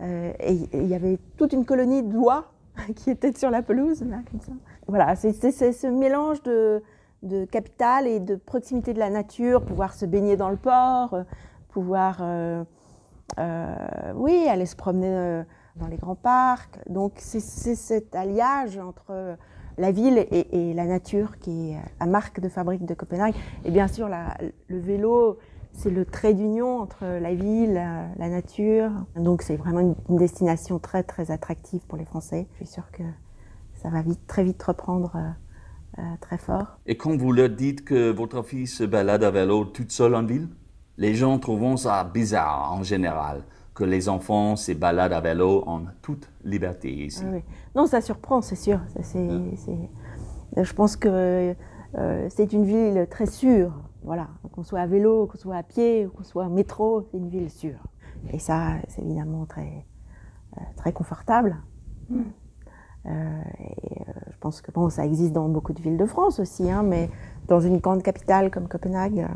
euh, 0.00 0.32
et 0.40 0.54
il 0.72 0.86
y 0.86 0.94
avait 0.94 1.18
toute 1.36 1.52
une 1.52 1.64
colonie 1.64 2.02
d'oies 2.02 2.44
qui 2.96 3.10
étaient 3.10 3.32
sur 3.32 3.50
la 3.50 3.62
pelouse. 3.62 4.04
Voilà, 4.86 5.16
c'est 5.16 5.32
ce 5.32 5.86
mélange 5.86 6.42
de, 6.42 6.82
de 7.22 7.44
capitale 7.46 8.06
et 8.06 8.20
de 8.20 8.36
proximité 8.36 8.92
de 8.92 8.98
la 8.98 9.10
nature, 9.10 9.64
pouvoir 9.64 9.94
se 9.94 10.04
baigner 10.06 10.36
dans 10.36 10.50
le 10.50 10.56
port, 10.56 11.14
euh, 11.14 11.24
pouvoir, 11.70 12.22
oui, 14.14 14.46
aller 14.48 14.66
se 14.66 14.76
promener 14.76 15.42
dans 15.76 15.86
les 15.86 15.96
grands 15.96 16.16
parcs. 16.16 16.78
Donc 16.88 17.12
c'est 17.16 17.40
cet 17.40 18.14
alliage 18.14 18.78
entre 18.78 19.36
la 19.78 19.92
ville 19.92 20.26
et, 20.30 20.74
la 20.74 20.84
nature 20.84 21.38
qui 21.38 21.70
est 21.70 21.76
la 22.00 22.06
marque 22.06 22.40
de 22.40 22.48
fabrique 22.48 22.84
de 22.84 22.94
Copenhague. 22.94 23.34
Et 23.64 23.70
bien 23.70 23.88
sûr, 23.88 24.08
le 24.08 24.78
vélo, 24.78 25.38
c'est 25.72 25.90
le 25.90 26.04
trait 26.04 26.34
d'union 26.34 26.80
entre 26.80 27.04
la 27.04 27.34
ville, 27.34 27.74
la, 27.74 28.28
nature. 28.28 28.90
Donc 29.16 29.42
c'est 29.42 29.56
vraiment 29.56 29.94
une, 30.08 30.16
destination 30.16 30.78
très 30.78 31.02
très 31.02 31.30
attractive 31.30 31.80
pour 31.86 31.98
les 31.98 32.04
Français. 32.04 32.48
Je 32.52 32.64
suis 32.64 32.74
sûre 32.74 32.90
que 32.92 33.04
ça 33.74 33.88
va 33.88 34.02
vite, 34.02 34.26
très 34.26 34.42
vite 34.42 34.62
reprendre 34.62 35.12
euh, 35.16 36.00
euh, 36.00 36.02
très 36.20 36.38
fort. 36.38 36.78
Et 36.86 36.96
quand 36.96 37.16
vous 37.16 37.32
leur 37.32 37.50
dites 37.50 37.84
que 37.84 38.10
votre 38.10 38.42
fille 38.42 38.66
se 38.66 38.84
balade 38.84 39.22
à 39.22 39.30
vélo 39.30 39.64
toute 39.64 39.92
seule 39.92 40.16
en 40.16 40.24
ville, 40.24 40.48
les 40.96 41.14
gens 41.14 41.38
trouvent 41.38 41.76
ça 41.76 42.02
bizarre 42.02 42.72
en 42.72 42.82
général 42.82 43.44
que 43.78 43.84
les 43.84 44.08
enfants 44.08 44.56
se 44.56 44.72
baladent 44.72 45.12
à 45.12 45.20
vélo 45.20 45.62
en 45.68 45.82
toute 46.02 46.28
liberté 46.42 46.92
ici. 46.92 47.22
Ah 47.24 47.38
non, 47.76 47.86
ça 47.86 48.00
surprend, 48.00 48.42
c'est 48.42 48.56
sûr. 48.56 48.80
Je 50.56 50.72
pense 50.72 50.96
que 50.96 51.54
euh, 51.94 52.26
c'est 52.28 52.52
une 52.52 52.64
ville 52.64 53.06
très 53.08 53.26
sûre. 53.26 53.72
Voilà, 54.02 54.26
qu'on 54.50 54.64
soit 54.64 54.80
à 54.80 54.86
vélo, 54.88 55.28
qu'on 55.28 55.38
soit 55.38 55.54
à 55.54 55.62
pied, 55.62 56.08
qu'on 56.12 56.24
soit 56.24 56.46
en 56.46 56.50
métro, 56.50 57.02
c'est 57.02 57.18
une 57.18 57.28
ville 57.28 57.50
sûre. 57.50 57.78
Et 58.32 58.40
ça, 58.40 58.78
c'est 58.88 59.02
évidemment 59.02 59.46
très, 59.46 59.86
euh, 60.56 60.60
très 60.74 60.92
confortable. 60.92 61.58
Hmm. 62.10 62.22
Euh, 63.06 63.42
et, 63.60 64.02
je 64.32 64.38
pense 64.40 64.60
que 64.60 64.72
bon, 64.72 64.90
ça 64.90 65.06
existe 65.06 65.32
dans 65.32 65.48
beaucoup 65.48 65.72
de 65.72 65.80
villes 65.80 65.98
de 65.98 66.06
France 66.06 66.40
aussi, 66.40 66.68
hein, 66.68 66.82
mais 66.82 67.10
dans 67.46 67.60
une 67.60 67.78
grande 67.78 68.02
capitale 68.02 68.50
comme 68.50 68.66
Copenhague, 68.66 69.28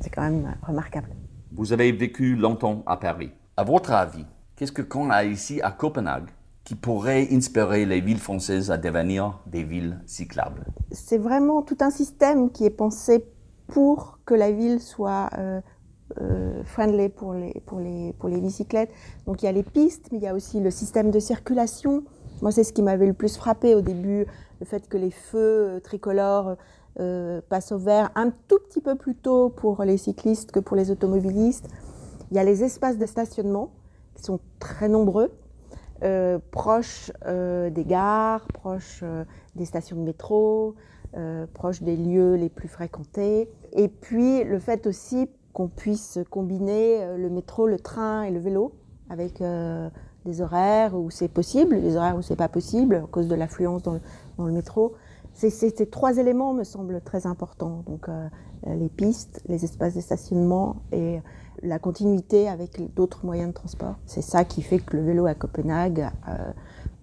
c'est 0.00 0.10
quand 0.10 0.22
même 0.22 0.56
remarquable. 0.66 1.10
Vous 1.52 1.72
avez 1.72 1.92
vécu 1.92 2.34
longtemps 2.34 2.82
à 2.86 2.96
Paris. 2.96 3.30
À 3.56 3.62
votre 3.62 3.92
avis, 3.92 4.24
qu'est-ce 4.56 4.72
que 4.72 4.82
qu'on 4.82 5.10
a 5.10 5.22
ici 5.22 5.60
à 5.62 5.70
Copenhague 5.70 6.28
qui 6.64 6.74
pourrait 6.74 7.28
inspirer 7.30 7.86
les 7.86 8.00
villes 8.00 8.18
françaises 8.18 8.72
à 8.72 8.78
devenir 8.78 9.38
des 9.46 9.62
villes 9.62 10.00
cyclables? 10.06 10.64
C'est 10.90 11.18
vraiment 11.18 11.62
tout 11.62 11.76
un 11.78 11.90
système 11.90 12.50
qui 12.50 12.64
est 12.64 12.70
pensé 12.70 13.24
pour 13.68 14.18
que 14.26 14.34
la 14.34 14.50
ville 14.50 14.80
soit 14.80 15.30
euh, 15.38 15.60
euh, 16.20 16.64
friendly 16.64 17.08
pour 17.08 17.32
les, 17.32 17.62
pour, 17.64 17.78
les, 17.78 18.12
pour 18.14 18.28
les 18.28 18.40
bicyclettes. 18.40 18.90
Donc 19.24 19.44
il 19.44 19.46
y 19.46 19.48
a 19.48 19.52
les 19.52 19.62
pistes, 19.62 20.08
mais 20.10 20.18
il 20.18 20.24
y 20.24 20.28
a 20.28 20.34
aussi 20.34 20.58
le 20.58 20.72
système 20.72 21.12
de 21.12 21.20
circulation. 21.20 22.02
Moi, 22.42 22.50
c'est 22.50 22.64
ce 22.64 22.72
qui 22.72 22.82
m'avait 22.82 23.06
le 23.06 23.12
plus 23.12 23.36
frappé 23.36 23.76
au 23.76 23.82
début, 23.82 24.26
le 24.58 24.66
fait 24.66 24.88
que 24.88 24.96
les 24.96 25.12
feux 25.12 25.80
tricolores 25.84 26.56
euh, 26.98 27.40
passent 27.48 27.70
au 27.70 27.78
vert 27.78 28.10
un 28.16 28.30
tout 28.48 28.58
petit 28.68 28.80
peu 28.80 28.96
plus 28.96 29.14
tôt 29.14 29.48
pour 29.48 29.84
les 29.84 29.96
cyclistes 29.96 30.50
que 30.50 30.58
pour 30.58 30.76
les 30.76 30.90
automobilistes. 30.90 31.68
Il 32.34 32.38
y 32.38 32.40
a 32.40 32.44
les 32.44 32.64
espaces 32.64 32.98
de 32.98 33.06
stationnement 33.06 33.70
qui 34.16 34.24
sont 34.24 34.40
très 34.58 34.88
nombreux, 34.88 35.30
euh, 36.02 36.40
proches 36.50 37.12
euh, 37.26 37.70
des 37.70 37.84
gares, 37.84 38.44
proches 38.48 39.02
euh, 39.04 39.24
des 39.54 39.64
stations 39.64 39.96
de 39.96 40.02
métro, 40.02 40.74
proches 41.52 41.80
des 41.80 41.96
lieux 41.96 42.34
les 42.34 42.48
plus 42.48 42.66
fréquentés. 42.66 43.48
Et 43.72 43.86
puis 43.86 44.42
le 44.42 44.58
fait 44.58 44.88
aussi 44.88 45.30
qu'on 45.52 45.68
puisse 45.68 46.18
combiner 46.28 47.06
le 47.16 47.30
métro, 47.30 47.68
le 47.68 47.78
train 47.78 48.24
et 48.24 48.32
le 48.32 48.40
vélo 48.40 48.72
avec 49.10 49.40
des 50.24 50.40
horaires 50.40 50.96
où 50.96 51.10
c'est 51.10 51.28
possible, 51.28 51.80
des 51.80 51.94
horaires 51.94 52.16
où 52.16 52.22
c'est 52.22 52.34
pas 52.34 52.48
possible 52.48 52.96
à 52.96 53.06
cause 53.12 53.28
de 53.28 53.36
l'affluence 53.36 53.84
dans, 53.84 54.00
dans, 54.38 54.46
le 54.46 54.52
métro. 54.52 54.96
Ces, 55.34 55.72
trois 55.90 56.16
éléments 56.16 56.54
me 56.54 56.64
semblent 56.64 57.00
très 57.00 57.26
importants. 57.26 57.82
Donc, 57.86 58.08
les 58.66 58.88
pistes, 58.88 59.42
les 59.48 59.64
espaces 59.64 59.94
de 59.94 60.00
stationnement 60.00 60.76
et 60.92 61.20
la 61.62 61.78
continuité 61.78 62.48
avec 62.48 62.94
d'autres 62.94 63.26
moyens 63.26 63.48
de 63.48 63.54
transport. 63.54 63.96
C'est 64.06 64.22
ça 64.22 64.44
qui 64.44 64.62
fait 64.62 64.78
que 64.78 64.96
le 64.96 65.04
vélo 65.04 65.26
à 65.26 65.34
Copenhague 65.34 66.08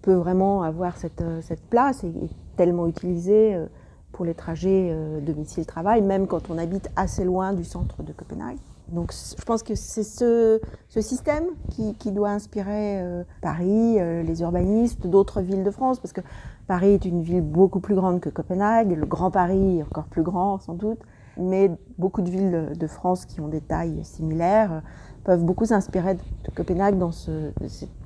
peut 0.00 0.14
vraiment 0.14 0.62
avoir 0.62 0.96
cette, 0.96 1.22
cette 1.42 1.62
place 1.62 2.04
et 2.04 2.12
tellement 2.56 2.86
utilisé 2.86 3.66
pour 4.12 4.24
les 4.24 4.34
trajets 4.34 4.90
euh, 4.92 5.20
domicile-travail, 5.20 6.02
même 6.02 6.26
quand 6.26 6.50
on 6.50 6.58
habite 6.58 6.90
assez 6.96 7.24
loin 7.24 7.52
du 7.52 7.64
centre 7.64 8.02
de 8.02 8.12
Copenhague. 8.12 8.58
Donc 8.88 9.12
je 9.12 9.42
pense 9.44 9.62
que 9.62 9.74
c'est 9.74 10.02
ce, 10.02 10.60
système 10.88 11.44
qui, 11.70 12.12
doit 12.12 12.30
inspirer 12.30 13.00
euh, 13.00 13.24
Paris, 13.40 13.96
euh, 13.98 14.22
les 14.22 14.42
urbanistes, 14.42 15.06
d'autres 15.06 15.40
villes 15.40 15.64
de 15.64 15.70
France, 15.70 15.98
parce 15.98 16.12
que 16.12 16.20
Paris 16.66 16.90
est 16.90 17.04
une 17.04 17.22
ville 17.22 17.40
beaucoup 17.40 17.80
plus 17.80 17.94
grande 17.94 18.20
que 18.20 18.28
Copenhague, 18.28 18.92
le 18.92 19.06
Grand 19.06 19.30
Paris 19.30 19.78
est 19.78 19.82
encore 19.82 20.04
plus 20.04 20.22
grand 20.22 20.58
sans 20.58 20.74
doute, 20.74 21.00
mais 21.38 21.70
beaucoup 21.98 22.22
de 22.22 22.30
villes 22.30 22.72
de 22.78 22.86
France 22.86 23.24
qui 23.24 23.40
ont 23.40 23.48
des 23.48 23.60
tailles 23.60 24.04
similaires 24.04 24.82
peuvent 25.24 25.44
beaucoup 25.44 25.64
s'inspirer 25.64 26.14
de 26.14 26.20
Copenhague 26.54 26.98
dans 26.98 27.12
ce, 27.12 27.52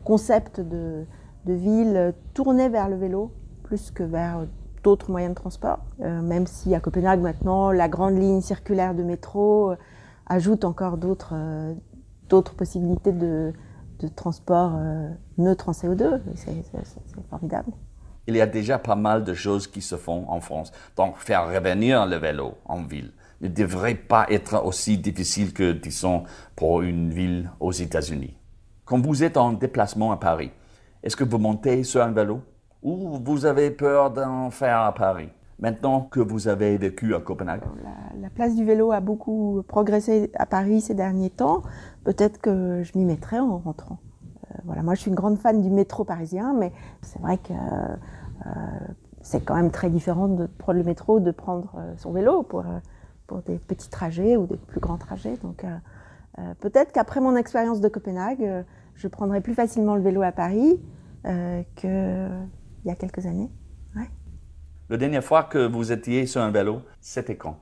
concept 0.04 0.61
de, 0.61 1.04
ville 1.47 2.12
tournée 2.35 2.68
vers 2.68 2.88
le 2.88 2.97
vélo 2.97 3.30
plus 3.62 3.90
que 3.90 4.02
vers 4.02 4.47
d'autres 4.83 5.11
moyens 5.11 5.35
de 5.35 5.40
transport, 5.40 5.80
euh, 6.02 6.23
même 6.23 6.47
si 6.47 6.75
à 6.75 6.80
Copenhague 6.80 7.21
maintenant 7.21 7.73
la 7.73 7.88
grande 7.88 8.16
ligne 8.16 8.40
circulaire 8.40 8.95
de 8.95 9.02
métro 9.02 9.73
euh, 9.73 9.76
ajoute 10.26 10.64
encore 10.64 10.97
d'autres 10.99 11.35
euh, 11.35 11.75
d'autres 12.28 12.54
possibilités 12.54 13.12
de, 13.12 13.52
de 14.00 14.09
transport 14.09 14.73
neutre 15.38 15.68
en 15.68 15.73
CO2. 15.73 16.21
C'est 16.35 17.28
formidable. 17.30 17.71
Il 18.26 18.35
y 18.37 18.40
a 18.40 18.47
déjà 18.47 18.78
pas 18.78 18.97
mal 18.97 19.23
de 19.23 19.33
choses 19.33 19.68
qui 19.68 19.80
se 19.80 19.95
font 19.95 20.25
en 20.28 20.40
France. 20.40 20.73
Donc 20.97 21.16
faire 21.18 21.47
revenir 21.47 22.04
le 22.06 22.16
vélo 22.16 22.54
en 22.64 22.83
ville 22.83 23.12
ne 23.40 23.49
devrait 23.49 23.95
pas 23.95 24.26
être 24.30 24.64
aussi 24.64 24.99
difficile 24.99 25.52
que, 25.52 25.73
disons, 25.73 26.25
pour 26.54 26.83
une 26.83 27.11
ville 27.11 27.50
aux 27.61 27.73
États-Unis. 27.73 28.37
Quand 28.85 29.00
vous 29.00 29.23
êtes 29.23 29.37
en 29.37 29.52
déplacement 29.52 30.12
à 30.12 30.16
Paris, 30.16 30.50
est-ce 31.02 31.16
que 31.16 31.25
vous 31.25 31.38
montez 31.38 31.85
sur 31.85 32.02
un 32.02 32.12
vélo 32.12 32.40
ou 32.83 33.18
vous 33.23 33.45
avez 33.45 33.71
peur 33.71 34.11
d'en 34.11 34.50
faire 34.50 34.80
à 34.80 34.95
Paris? 34.95 35.28
Maintenant 35.58 36.02
que 36.02 36.20
vous 36.20 36.48
avez 36.48 36.76
vécu 36.76 37.14
à 37.14 37.20
Copenhague 37.20 37.62
la, 38.20 38.28
place 38.28 38.54
du 38.54 38.64
vélo 38.64 38.92
a 38.92 39.00
beaucoup 39.00 39.62
progressé 39.66 40.30
à 40.34 40.44
Paris 40.44 40.82
ces 40.82 40.94
derniers 40.94 41.30
temps. 41.30 41.62
Peut-être 42.04 42.38
que 42.38 42.82
je 42.82 42.98
m'y 42.98 43.06
mettrai 43.06 43.38
en 43.38 43.56
rentrant. 43.56 43.98
Euh, 44.50 44.58
voilà, 44.64 44.82
moi 44.82 44.94
je 44.94 45.00
suis 45.00 45.08
une 45.08 45.16
grande 45.16 45.38
fan 45.38 45.62
du 45.62 45.70
métro 45.70 46.04
parisien, 46.04 46.52
mais 46.52 46.72
c'est 47.00 47.20
vrai 47.20 47.38
que 47.38 47.54
euh, 47.54 48.46
c'est 49.22 49.42
quand 49.42 49.54
même 49.54 49.70
très 49.70 49.88
différent 49.88 50.28
de 50.28 50.46
prendre 50.46 50.78
le 50.78 50.84
métro, 50.84 51.20
de 51.20 51.30
prendre 51.30 51.72
euh, 51.78 51.94
son 51.96 52.12
vélo 52.12 52.42
pour, 52.42 52.64
pour 53.26 53.40
des 53.42 53.58
petits 53.58 53.88
trajets 53.88 54.36
ou 54.36 54.46
des 54.46 54.58
plus 54.58 54.80
grands 54.80 54.98
trajets. 54.98 55.38
Donc 55.42 55.64
peut-être 56.60 56.92
qu'après 56.92 57.20
mon 57.20 57.34
expérience 57.34 57.80
de 57.80 57.88
Copenhague, 57.88 58.64
je 58.94 59.08
prendrai 59.08 59.40
plus 59.40 59.54
facilement 59.54 59.94
le 59.96 60.02
vélo 60.02 60.20
à 60.20 60.32
Paris 60.32 60.78
que 61.25 62.28
il 62.84 62.88
y 62.88 62.90
a 62.90 62.94
quelques 62.94 63.25
années. 63.25 63.50
La 64.88 64.96
dernière 64.98 65.24
fois 65.24 65.42
que 65.42 65.66
vous 65.66 65.90
étiez 65.90 66.26
sur 66.26 66.40
un 66.40 66.52
vélo, 66.52 66.80
c'était 67.00 67.34
quand? 67.34 67.56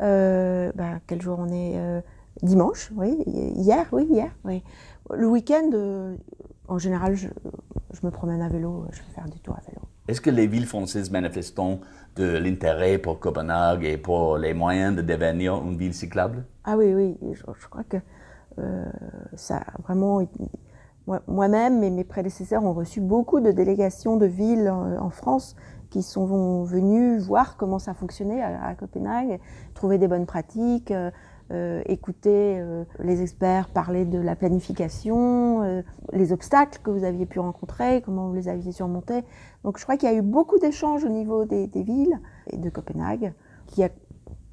Euh, 0.00 0.72
bah, 0.74 1.00
Quel 1.06 1.20
jour 1.20 1.38
on 1.38 1.48
est 1.48 1.74
euh, 1.76 2.00
Dimanche, 2.42 2.90
oui. 2.96 3.22
Hier, 3.26 3.86
oui, 3.92 4.06
hier. 4.10 4.30
Oui. 4.42 4.62
Le 5.14 5.28
week-end, 5.28 5.68
euh, 5.74 6.16
en 6.68 6.78
général, 6.78 7.14
je, 7.14 7.28
me 8.02 8.10
promène 8.10 8.40
à 8.40 8.48
vélo, 8.48 8.86
je 8.90 9.00
vais 9.00 9.14
faire 9.14 9.28
du 9.28 9.38
tour 9.40 9.54
à 9.54 9.60
vélo. 9.68 9.82
Est-ce 10.08 10.22
que 10.22 10.30
les 10.30 10.46
villes 10.46 10.66
françaises 10.66 11.10
manifestent 11.10 11.60
de 12.16 12.38
l'intérêt 12.38 12.96
pour 12.96 13.20
Copenhague 13.20 13.84
et 13.84 13.98
pour 13.98 14.38
les 14.38 14.54
moyens 14.54 14.96
de 14.96 15.02
devenir 15.02 15.56
une 15.56 15.76
ville 15.76 15.92
cyclable? 15.92 16.46
Ah 16.64 16.78
oui, 16.78 16.94
oui, 16.94 17.18
je, 17.34 17.42
je 17.60 17.68
crois 17.68 17.84
que 17.84 17.98
ça 19.34 19.58
a 19.58 19.82
vraiment 19.82 20.22
moi-même 21.28 21.82
et 21.84 21.90
mes 21.90 22.04
prédécesseurs 22.04 22.64
ont 22.64 22.72
reçu 22.72 23.00
beaucoup 23.00 23.40
de 23.40 23.52
délégations 23.52 24.16
de 24.16 24.26
villes 24.26 24.68
en, 24.68 25.10
France 25.10 25.56
qui 25.90 26.02
sont 26.02 26.64
venus 26.64 27.22
voir 27.22 27.56
comment 27.56 27.78
ça 27.78 27.94
fonctionnait 27.94 28.42
à, 28.42 28.74
Copenhague, 28.74 29.40
trouver 29.74 29.98
des 29.98 30.08
bonnes 30.08 30.26
pratiques, 30.26 30.90
euh, 30.90 31.10
euh, 31.52 31.80
écouter 31.86 32.58
euh, 32.58 32.84
les 32.98 33.22
experts 33.22 33.68
parler 33.68 34.04
de 34.04 34.18
la 34.18 34.34
planification, 34.34 35.82
les 36.12 36.32
obstacles 36.32 36.80
que 36.82 36.90
vous 36.90 37.04
aviez 37.04 37.26
pu 37.26 37.38
rencontrer, 37.38 38.02
comment 38.02 38.28
vous 38.28 38.34
les 38.34 38.48
aviez 38.48 38.72
surmontés. 38.72 39.22
Donc 39.64 39.78
je 39.78 39.84
crois 39.84 39.96
qu'il 39.96 40.10
y 40.10 40.12
a 40.12 40.16
eu 40.16 40.22
beaucoup 40.22 40.58
d'échanges 40.58 41.04
au 41.04 41.08
niveau 41.08 41.44
des, 41.44 41.68
villes 41.74 42.20
et 42.50 42.56
de 42.56 42.68
Copenhague, 42.70 43.32
qui 43.66 43.84
a 43.84 43.88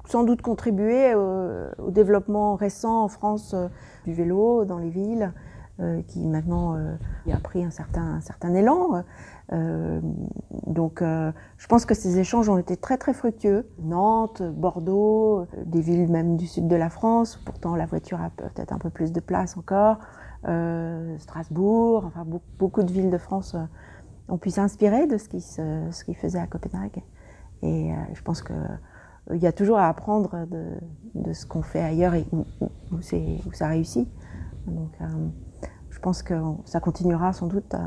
sans 0.06 0.22
doute 0.22 0.42
contribué 0.42 1.14
au 1.14 1.90
développement 1.90 2.56
récent 2.56 3.04
en 3.04 3.08
France 3.08 3.54
du 4.04 4.12
vélo 4.12 4.64
dans 4.64 4.78
les 4.78 4.90
villes. 4.90 5.32
Euh, 5.80 6.02
qui 6.02 6.24
maintenant 6.24 6.76
euh, 6.76 6.94
a 7.32 7.36
pris 7.38 7.64
un 7.64 7.70
certain, 7.72 8.20
certain 8.20 8.54
élan. 8.54 9.02
Euh, 9.52 10.00
donc 10.68 11.02
je 11.02 11.66
pense 11.66 11.84
que 11.84 11.94
ces 11.94 12.20
échanges 12.20 12.48
ont 12.48 12.58
été 12.58 12.76
très 12.76 12.96
très 12.96 13.12
fructueux. 13.12 13.68
Nantes, 13.80 14.40
Bordeaux, 14.40 15.46
des 15.66 15.80
villes 15.80 16.08
même 16.12 16.36
du 16.36 16.46
sud 16.46 16.68
de 16.68 16.76
la 16.76 16.90
France, 16.90 17.40
pourtant 17.44 17.74
la 17.74 17.86
voiture 17.86 18.20
a 18.20 18.30
peut-être 18.30 18.72
un 18.72 18.78
peu 18.78 18.88
plus 18.88 19.10
de 19.10 19.18
place 19.18 19.56
encore. 19.56 19.98
Strasbourg, 21.18 22.04
enfin 22.06 22.24
beaucoup 22.58 22.84
de 22.84 22.92
villes 22.92 23.10
de 23.10 23.18
France 23.18 23.56
ont 24.28 24.38
pu 24.38 24.50
s'inspirer 24.50 25.08
de 25.08 25.18
ce 25.18 25.28
qui 25.28 25.40
se, 25.40 25.88
ce 25.90 26.04
qui 26.04 26.14
faisait 26.14 26.38
à 26.38 26.46
Copenhague. 26.46 27.02
Et 27.62 27.90
je 28.12 28.22
pense 28.22 28.42
que 28.42 28.54
il 29.32 29.42
y 29.42 29.46
a 29.48 29.52
toujours 29.52 29.78
à 29.78 29.88
apprendre 29.88 30.46
de, 30.46 30.66
de 31.16 31.32
ce 31.32 31.46
qu'on 31.46 31.62
fait 31.62 31.82
ailleurs 31.82 32.14
et 32.14 32.26
où, 32.30 32.46
où, 32.92 33.00
ça 33.52 33.66
réussit. 33.66 34.08
Donc, 34.66 34.92
pense 36.04 36.22
que 36.22 36.34
ça 36.66 36.80
continuera 36.80 37.32
sans 37.32 37.46
doute 37.46 37.72
euh, 37.72 37.78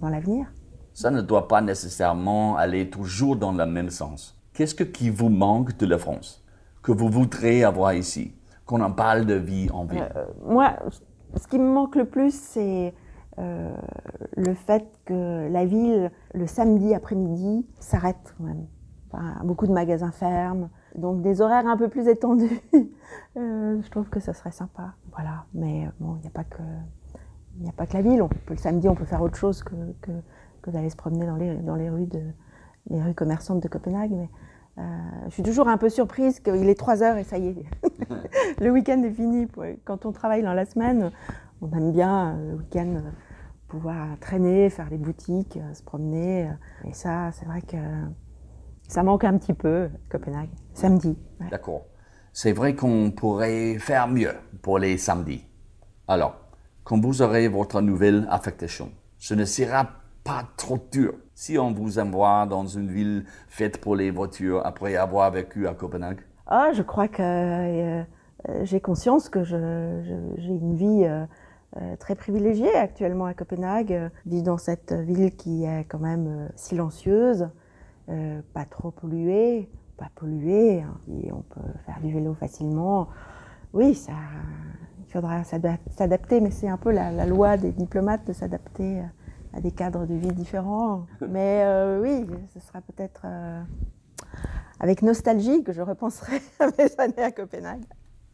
dans 0.00 0.08
l'avenir. 0.08 0.46
Ça 0.94 1.10
ne 1.10 1.20
doit 1.20 1.48
pas 1.48 1.60
nécessairement 1.60 2.56
aller 2.56 2.88
toujours 2.88 3.34
dans 3.34 3.50
le 3.50 3.66
même 3.66 3.90
sens. 3.90 4.40
Qu'est-ce 4.54 4.76
que 4.76 4.84
qui 4.84 5.10
vous 5.10 5.30
manque 5.30 5.76
de 5.76 5.86
la 5.86 5.98
France 5.98 6.44
que 6.82 6.92
vous 6.92 7.08
voudrez 7.08 7.64
avoir 7.64 7.92
ici 7.94 8.34
Qu'on 8.66 8.80
en 8.80 8.92
parle 8.92 9.26
de 9.26 9.34
vie 9.34 9.68
en 9.72 9.84
ville? 9.84 10.08
Euh, 10.14 10.26
moi, 10.46 10.76
ce 11.34 11.48
qui 11.48 11.58
me 11.58 11.68
manque 11.68 11.96
le 11.96 12.04
plus, 12.04 12.32
c'est 12.32 12.94
euh, 13.38 13.74
le 14.36 14.54
fait 14.54 14.86
que 15.04 15.48
la 15.50 15.64
ville, 15.64 16.12
le 16.34 16.46
samedi 16.46 16.94
après-midi, 16.94 17.66
s'arrête 17.80 18.34
quand 18.38 18.44
même. 18.44 18.66
beaucoup 19.42 19.66
de 19.66 19.72
magasins 19.72 20.12
ferment, 20.12 20.70
donc 20.94 21.20
des 21.22 21.40
horaires 21.40 21.66
un 21.66 21.76
peu 21.76 21.88
plus 21.88 22.06
étendus. 22.06 22.60
je 23.34 23.90
trouve 23.90 24.08
que 24.08 24.20
ce 24.20 24.32
serait 24.32 24.52
sympa. 24.52 24.94
Voilà, 25.10 25.46
mais 25.52 25.88
bon, 25.98 26.14
il 26.18 26.20
n'y 26.20 26.28
a 26.28 26.30
pas 26.30 26.44
que 26.44 26.62
n'y 27.62 27.68
a 27.68 27.72
pas 27.72 27.86
que 27.86 27.94
la 27.94 28.02
ville. 28.02 28.22
On 28.22 28.28
peut, 28.28 28.36
le 28.50 28.56
samedi, 28.56 28.88
on 28.88 28.94
peut 28.94 29.04
faire 29.04 29.22
autre 29.22 29.36
chose 29.36 29.62
que, 29.62 29.74
d'aller 30.70 30.90
se 30.90 30.96
promener 30.96 31.26
dans 31.26 31.36
les, 31.76 31.90
rues 31.90 32.06
de, 32.06 32.20
rues 32.90 33.14
commerçantes 33.14 33.62
de 33.62 33.68
Copenhague. 33.68 34.12
Mais 34.12 34.28
euh, 34.78 34.82
je 35.26 35.34
suis 35.34 35.42
toujours 35.42 35.68
un 35.68 35.78
peu 35.78 35.88
surprise 35.88 36.40
qu'il 36.40 36.68
est 36.68 36.78
3 36.78 37.02
heures 37.02 37.16
et 37.16 37.24
ça 37.24 37.38
y 37.38 37.48
est, 37.48 37.64
le 38.60 38.70
week-end 38.70 39.02
est 39.02 39.10
fini. 39.10 39.46
Quand 39.84 40.06
on 40.06 40.12
travaille 40.12 40.42
dans 40.42 40.54
la 40.54 40.64
semaine, 40.64 41.10
on 41.60 41.70
aime 41.72 41.92
bien 41.92 42.34
euh, 42.34 42.50
le 42.52 42.56
week-end 42.58 42.96
euh, 42.96 43.10
pouvoir 43.68 44.18
traîner, 44.20 44.70
faire 44.70 44.88
les 44.90 44.98
boutiques, 44.98 45.58
se 45.74 45.82
promener. 45.82 46.50
Et 46.88 46.92
ça, 46.92 47.30
c'est 47.32 47.46
vrai 47.46 47.62
que 47.62 47.76
ça 48.88 49.02
manque 49.02 49.24
un 49.24 49.38
petit 49.38 49.54
peu, 49.54 49.88
Copenhague, 50.08 50.50
samedi. 50.74 51.16
D'accord. 51.50 51.82
C'est 52.32 52.52
vrai 52.52 52.74
qu'on 52.74 53.10
pourrait 53.10 53.78
faire 53.78 54.08
mieux 54.08 54.34
pour 54.62 54.78
les 54.78 54.98
samedis. 54.98 55.44
Alors, 56.08 56.39
quand 56.90 57.00
vous 57.00 57.22
aurez 57.22 57.46
votre 57.46 57.80
nouvelle 57.82 58.26
affectation. 58.30 58.90
Ce 59.16 59.34
ne 59.34 59.44
sera 59.44 59.86
pas 60.24 60.42
trop 60.56 60.76
dur 60.90 61.14
si 61.36 61.56
on 61.56 61.72
vous 61.72 62.00
envoie 62.00 62.46
dans 62.46 62.66
une 62.66 62.90
ville 62.90 63.26
faite 63.48 63.80
pour 63.80 63.94
les 63.94 64.10
voitures 64.10 64.66
après 64.66 64.96
avoir 64.96 65.30
vécu 65.30 65.68
à 65.68 65.74
Copenhague. 65.74 66.18
Ah, 66.48 66.72
je 66.74 66.82
crois 66.82 67.06
que 67.06 67.22
euh, 67.22 68.02
j'ai 68.64 68.80
conscience 68.80 69.28
que 69.28 69.44
j'ai 69.44 70.48
une 70.48 70.74
vie 70.74 71.04
euh, 71.04 71.26
euh, 71.76 71.94
très 71.94 72.16
privilégiée 72.16 72.74
actuellement 72.74 73.26
à 73.26 73.34
Copenhague. 73.34 74.10
Vivre 74.26 74.42
dans 74.42 74.58
cette 74.58 74.92
ville 74.92 75.36
qui 75.36 75.62
est 75.62 75.84
quand 75.84 76.00
même 76.00 76.48
silencieuse, 76.56 77.50
pas 78.08 78.64
trop 78.68 78.90
polluée, 78.90 79.70
pas 79.96 80.08
polluée, 80.16 80.82
hein, 80.82 80.98
et 81.22 81.30
on 81.30 81.42
peut 81.42 81.70
faire 81.86 82.00
du 82.02 82.12
vélo 82.12 82.34
facilement. 82.34 83.06
Oui, 83.72 83.94
ça, 83.94 84.14
il 85.10 85.14
faudra 85.14 85.42
s'adapter, 85.42 86.40
mais 86.40 86.52
c'est 86.52 86.68
un 86.68 86.76
peu 86.76 86.92
la, 86.92 87.26
loi 87.26 87.56
des 87.56 87.72
diplomates 87.72 88.24
de 88.28 88.32
s'adapter 88.32 89.02
à 89.52 89.60
des 89.60 89.72
cadres 89.72 90.06
de 90.06 90.14
vie 90.14 90.32
différents. 90.32 91.06
Mais 91.28 91.62
euh, 91.64 92.00
oui, 92.00 92.24
ce 92.54 92.60
sera 92.60 92.80
peut-être 92.80 93.22
euh, 93.24 93.60
avec 94.78 95.02
nostalgie 95.02 95.64
que 95.64 95.72
je 95.72 95.82
repenserai 95.82 96.40
à 96.60 96.66
mes 96.78 96.94
années 96.98 97.24
à 97.24 97.32
Copenhague. 97.32 97.82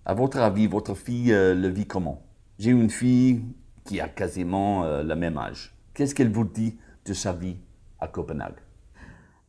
À 0.04 0.12
votre 0.12 0.38
avis, 0.38 0.66
votre 0.66 0.94
fille 0.94 1.32
euh, 1.32 1.54
le 1.54 1.68
vit 1.68 1.86
comment? 1.86 2.20
J'ai 2.58 2.72
une 2.72 2.90
fille 2.90 3.42
qui 3.84 3.98
a 3.98 4.08
quasiment 4.08 4.84
le 4.84 5.14
même 5.14 5.38
âge. 5.38 5.74
Qu'est-ce 5.94 6.14
qu'elle 6.14 6.32
vous 6.32 6.44
dit 6.44 6.76
de 7.04 7.14
sa 7.14 7.32
vie 7.32 7.56
à 8.00 8.08
Copenhague? 8.08 8.56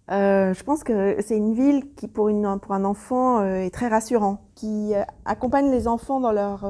Euh, 0.09 0.53
je 0.53 0.63
pense 0.63 0.83
que 0.83 1.17
c'est 1.21 1.35
une 1.35 1.53
ville 1.53 1.93
qui, 1.95 2.07
pour, 2.07 2.29
une, 2.29 2.59
pour 2.59 2.73
un 2.73 2.85
enfant, 2.85 3.39
euh, 3.39 3.57
est 3.57 3.73
très 3.73 3.89
rassurant, 3.89 4.39
qui 4.55 4.95
euh, 4.95 5.03
accompagne 5.25 5.69
les 5.69 5.87
enfants 5.87 6.21
dans 6.21 6.31
leur 6.31 6.65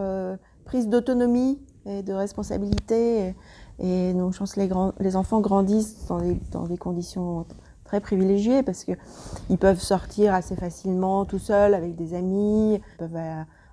prise 0.67 0.88
d'autonomie 0.88 1.59
et 1.86 2.03
de 2.03 2.13
responsabilité. 2.13 3.33
Et, 3.79 4.13
donc, 4.13 4.33
je 4.33 4.39
pense 4.39 4.53
que 4.53 4.62
les, 5.00 5.15
enfants 5.15 5.39
grandissent 5.39 6.07
dans 6.07 6.65
des, 6.65 6.77
conditions 6.77 7.45
très 7.86 8.01
privilégiées 8.01 8.63
parce 8.63 8.83
qu'ils 8.83 9.57
peuvent 9.57 9.79
sortir 9.79 10.33
assez 10.33 10.55
facilement 10.55 11.25
tout 11.25 11.39
seuls 11.39 11.74
avec 11.74 11.95
des 11.95 12.13
amis, 12.13 12.75
ils 12.75 12.97
peuvent 12.97 13.17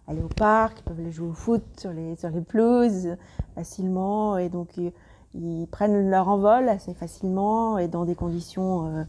aller 0.06 0.22
au 0.22 0.28
parc, 0.28 0.80
ils 0.80 0.84
peuvent 0.84 1.00
aller 1.00 1.12
jouer 1.12 1.28
au 1.28 1.32
foot 1.32 1.62
sur 1.78 1.92
les, 1.92 2.16
sur 2.16 2.30
les 2.30 2.40
pelouses 2.40 3.16
facilement. 3.54 4.38
Et 4.38 4.48
donc, 4.48 4.76
ils, 4.76 5.66
prennent 5.70 6.08
leur 6.08 6.28
envol 6.28 6.68
assez 6.68 6.94
facilement 6.94 7.76
et 7.78 7.88
dans 7.88 8.04
des 8.04 8.14
conditions 8.14 9.04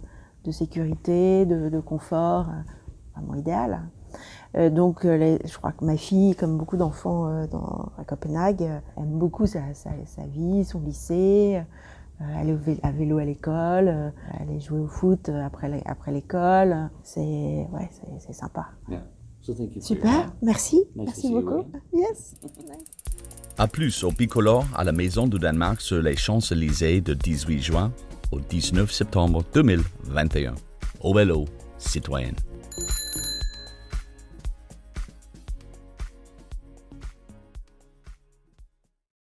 de 0.45 0.51
sécurité, 0.51 1.45
de, 1.45 1.79
confort, 1.79 2.49
euh, 2.49 2.61
vraiment 3.15 3.35
idéal. 3.35 3.81
Euh, 4.57 4.69
donc, 4.69 5.05
euh, 5.05 5.37
je 5.43 5.57
crois 5.57 5.71
que 5.71 5.83
ma 5.83 5.97
fille, 5.97 6.35
comme 6.35 6.57
beaucoup 6.57 6.77
d'enfants 6.77 7.27
à 7.97 8.03
Copenhague, 8.05 8.61
aime 8.97 9.19
beaucoup 9.19 9.45
sa, 9.45 9.61
vie, 10.31 10.63
son 10.63 10.79
lycée. 10.81 11.61
aller 12.37 12.57
à 12.83 12.91
vélo 12.91 13.17
à 13.17 13.25
l'école, 13.25 14.13
aller 14.39 14.59
jouer 14.59 14.79
au 14.79 14.87
foot 14.87 15.29
après 15.29 15.69
l'école. 16.07 16.89
C'est 17.03 17.67
ouais, 17.71 17.89
c'est 18.19 18.33
sympa. 18.33 18.67
Super, 19.79 20.33
merci, 20.41 20.83
merci 20.95 21.31
beaucoup. 21.31 21.65
Yes. 21.93 22.35
À 23.57 23.67
plus 23.67 24.03
au 24.03 24.11
Bicolore 24.11 24.65
à 24.75 24.83
la 24.83 24.91
Maison 24.91 25.27
du 25.27 25.39
Danemark 25.39 25.79
sur 25.79 26.01
les 26.01 26.17
Champs-Élysées 26.17 26.99
de 26.99 27.13
18 27.13 27.61
juin 27.61 27.91
au 28.33 28.41
19 28.41 28.91
septembre 28.91 29.45
2021. 29.53 30.55
Au 30.99 31.13
vélo, 31.13 31.45
citoyenne. 31.77 32.35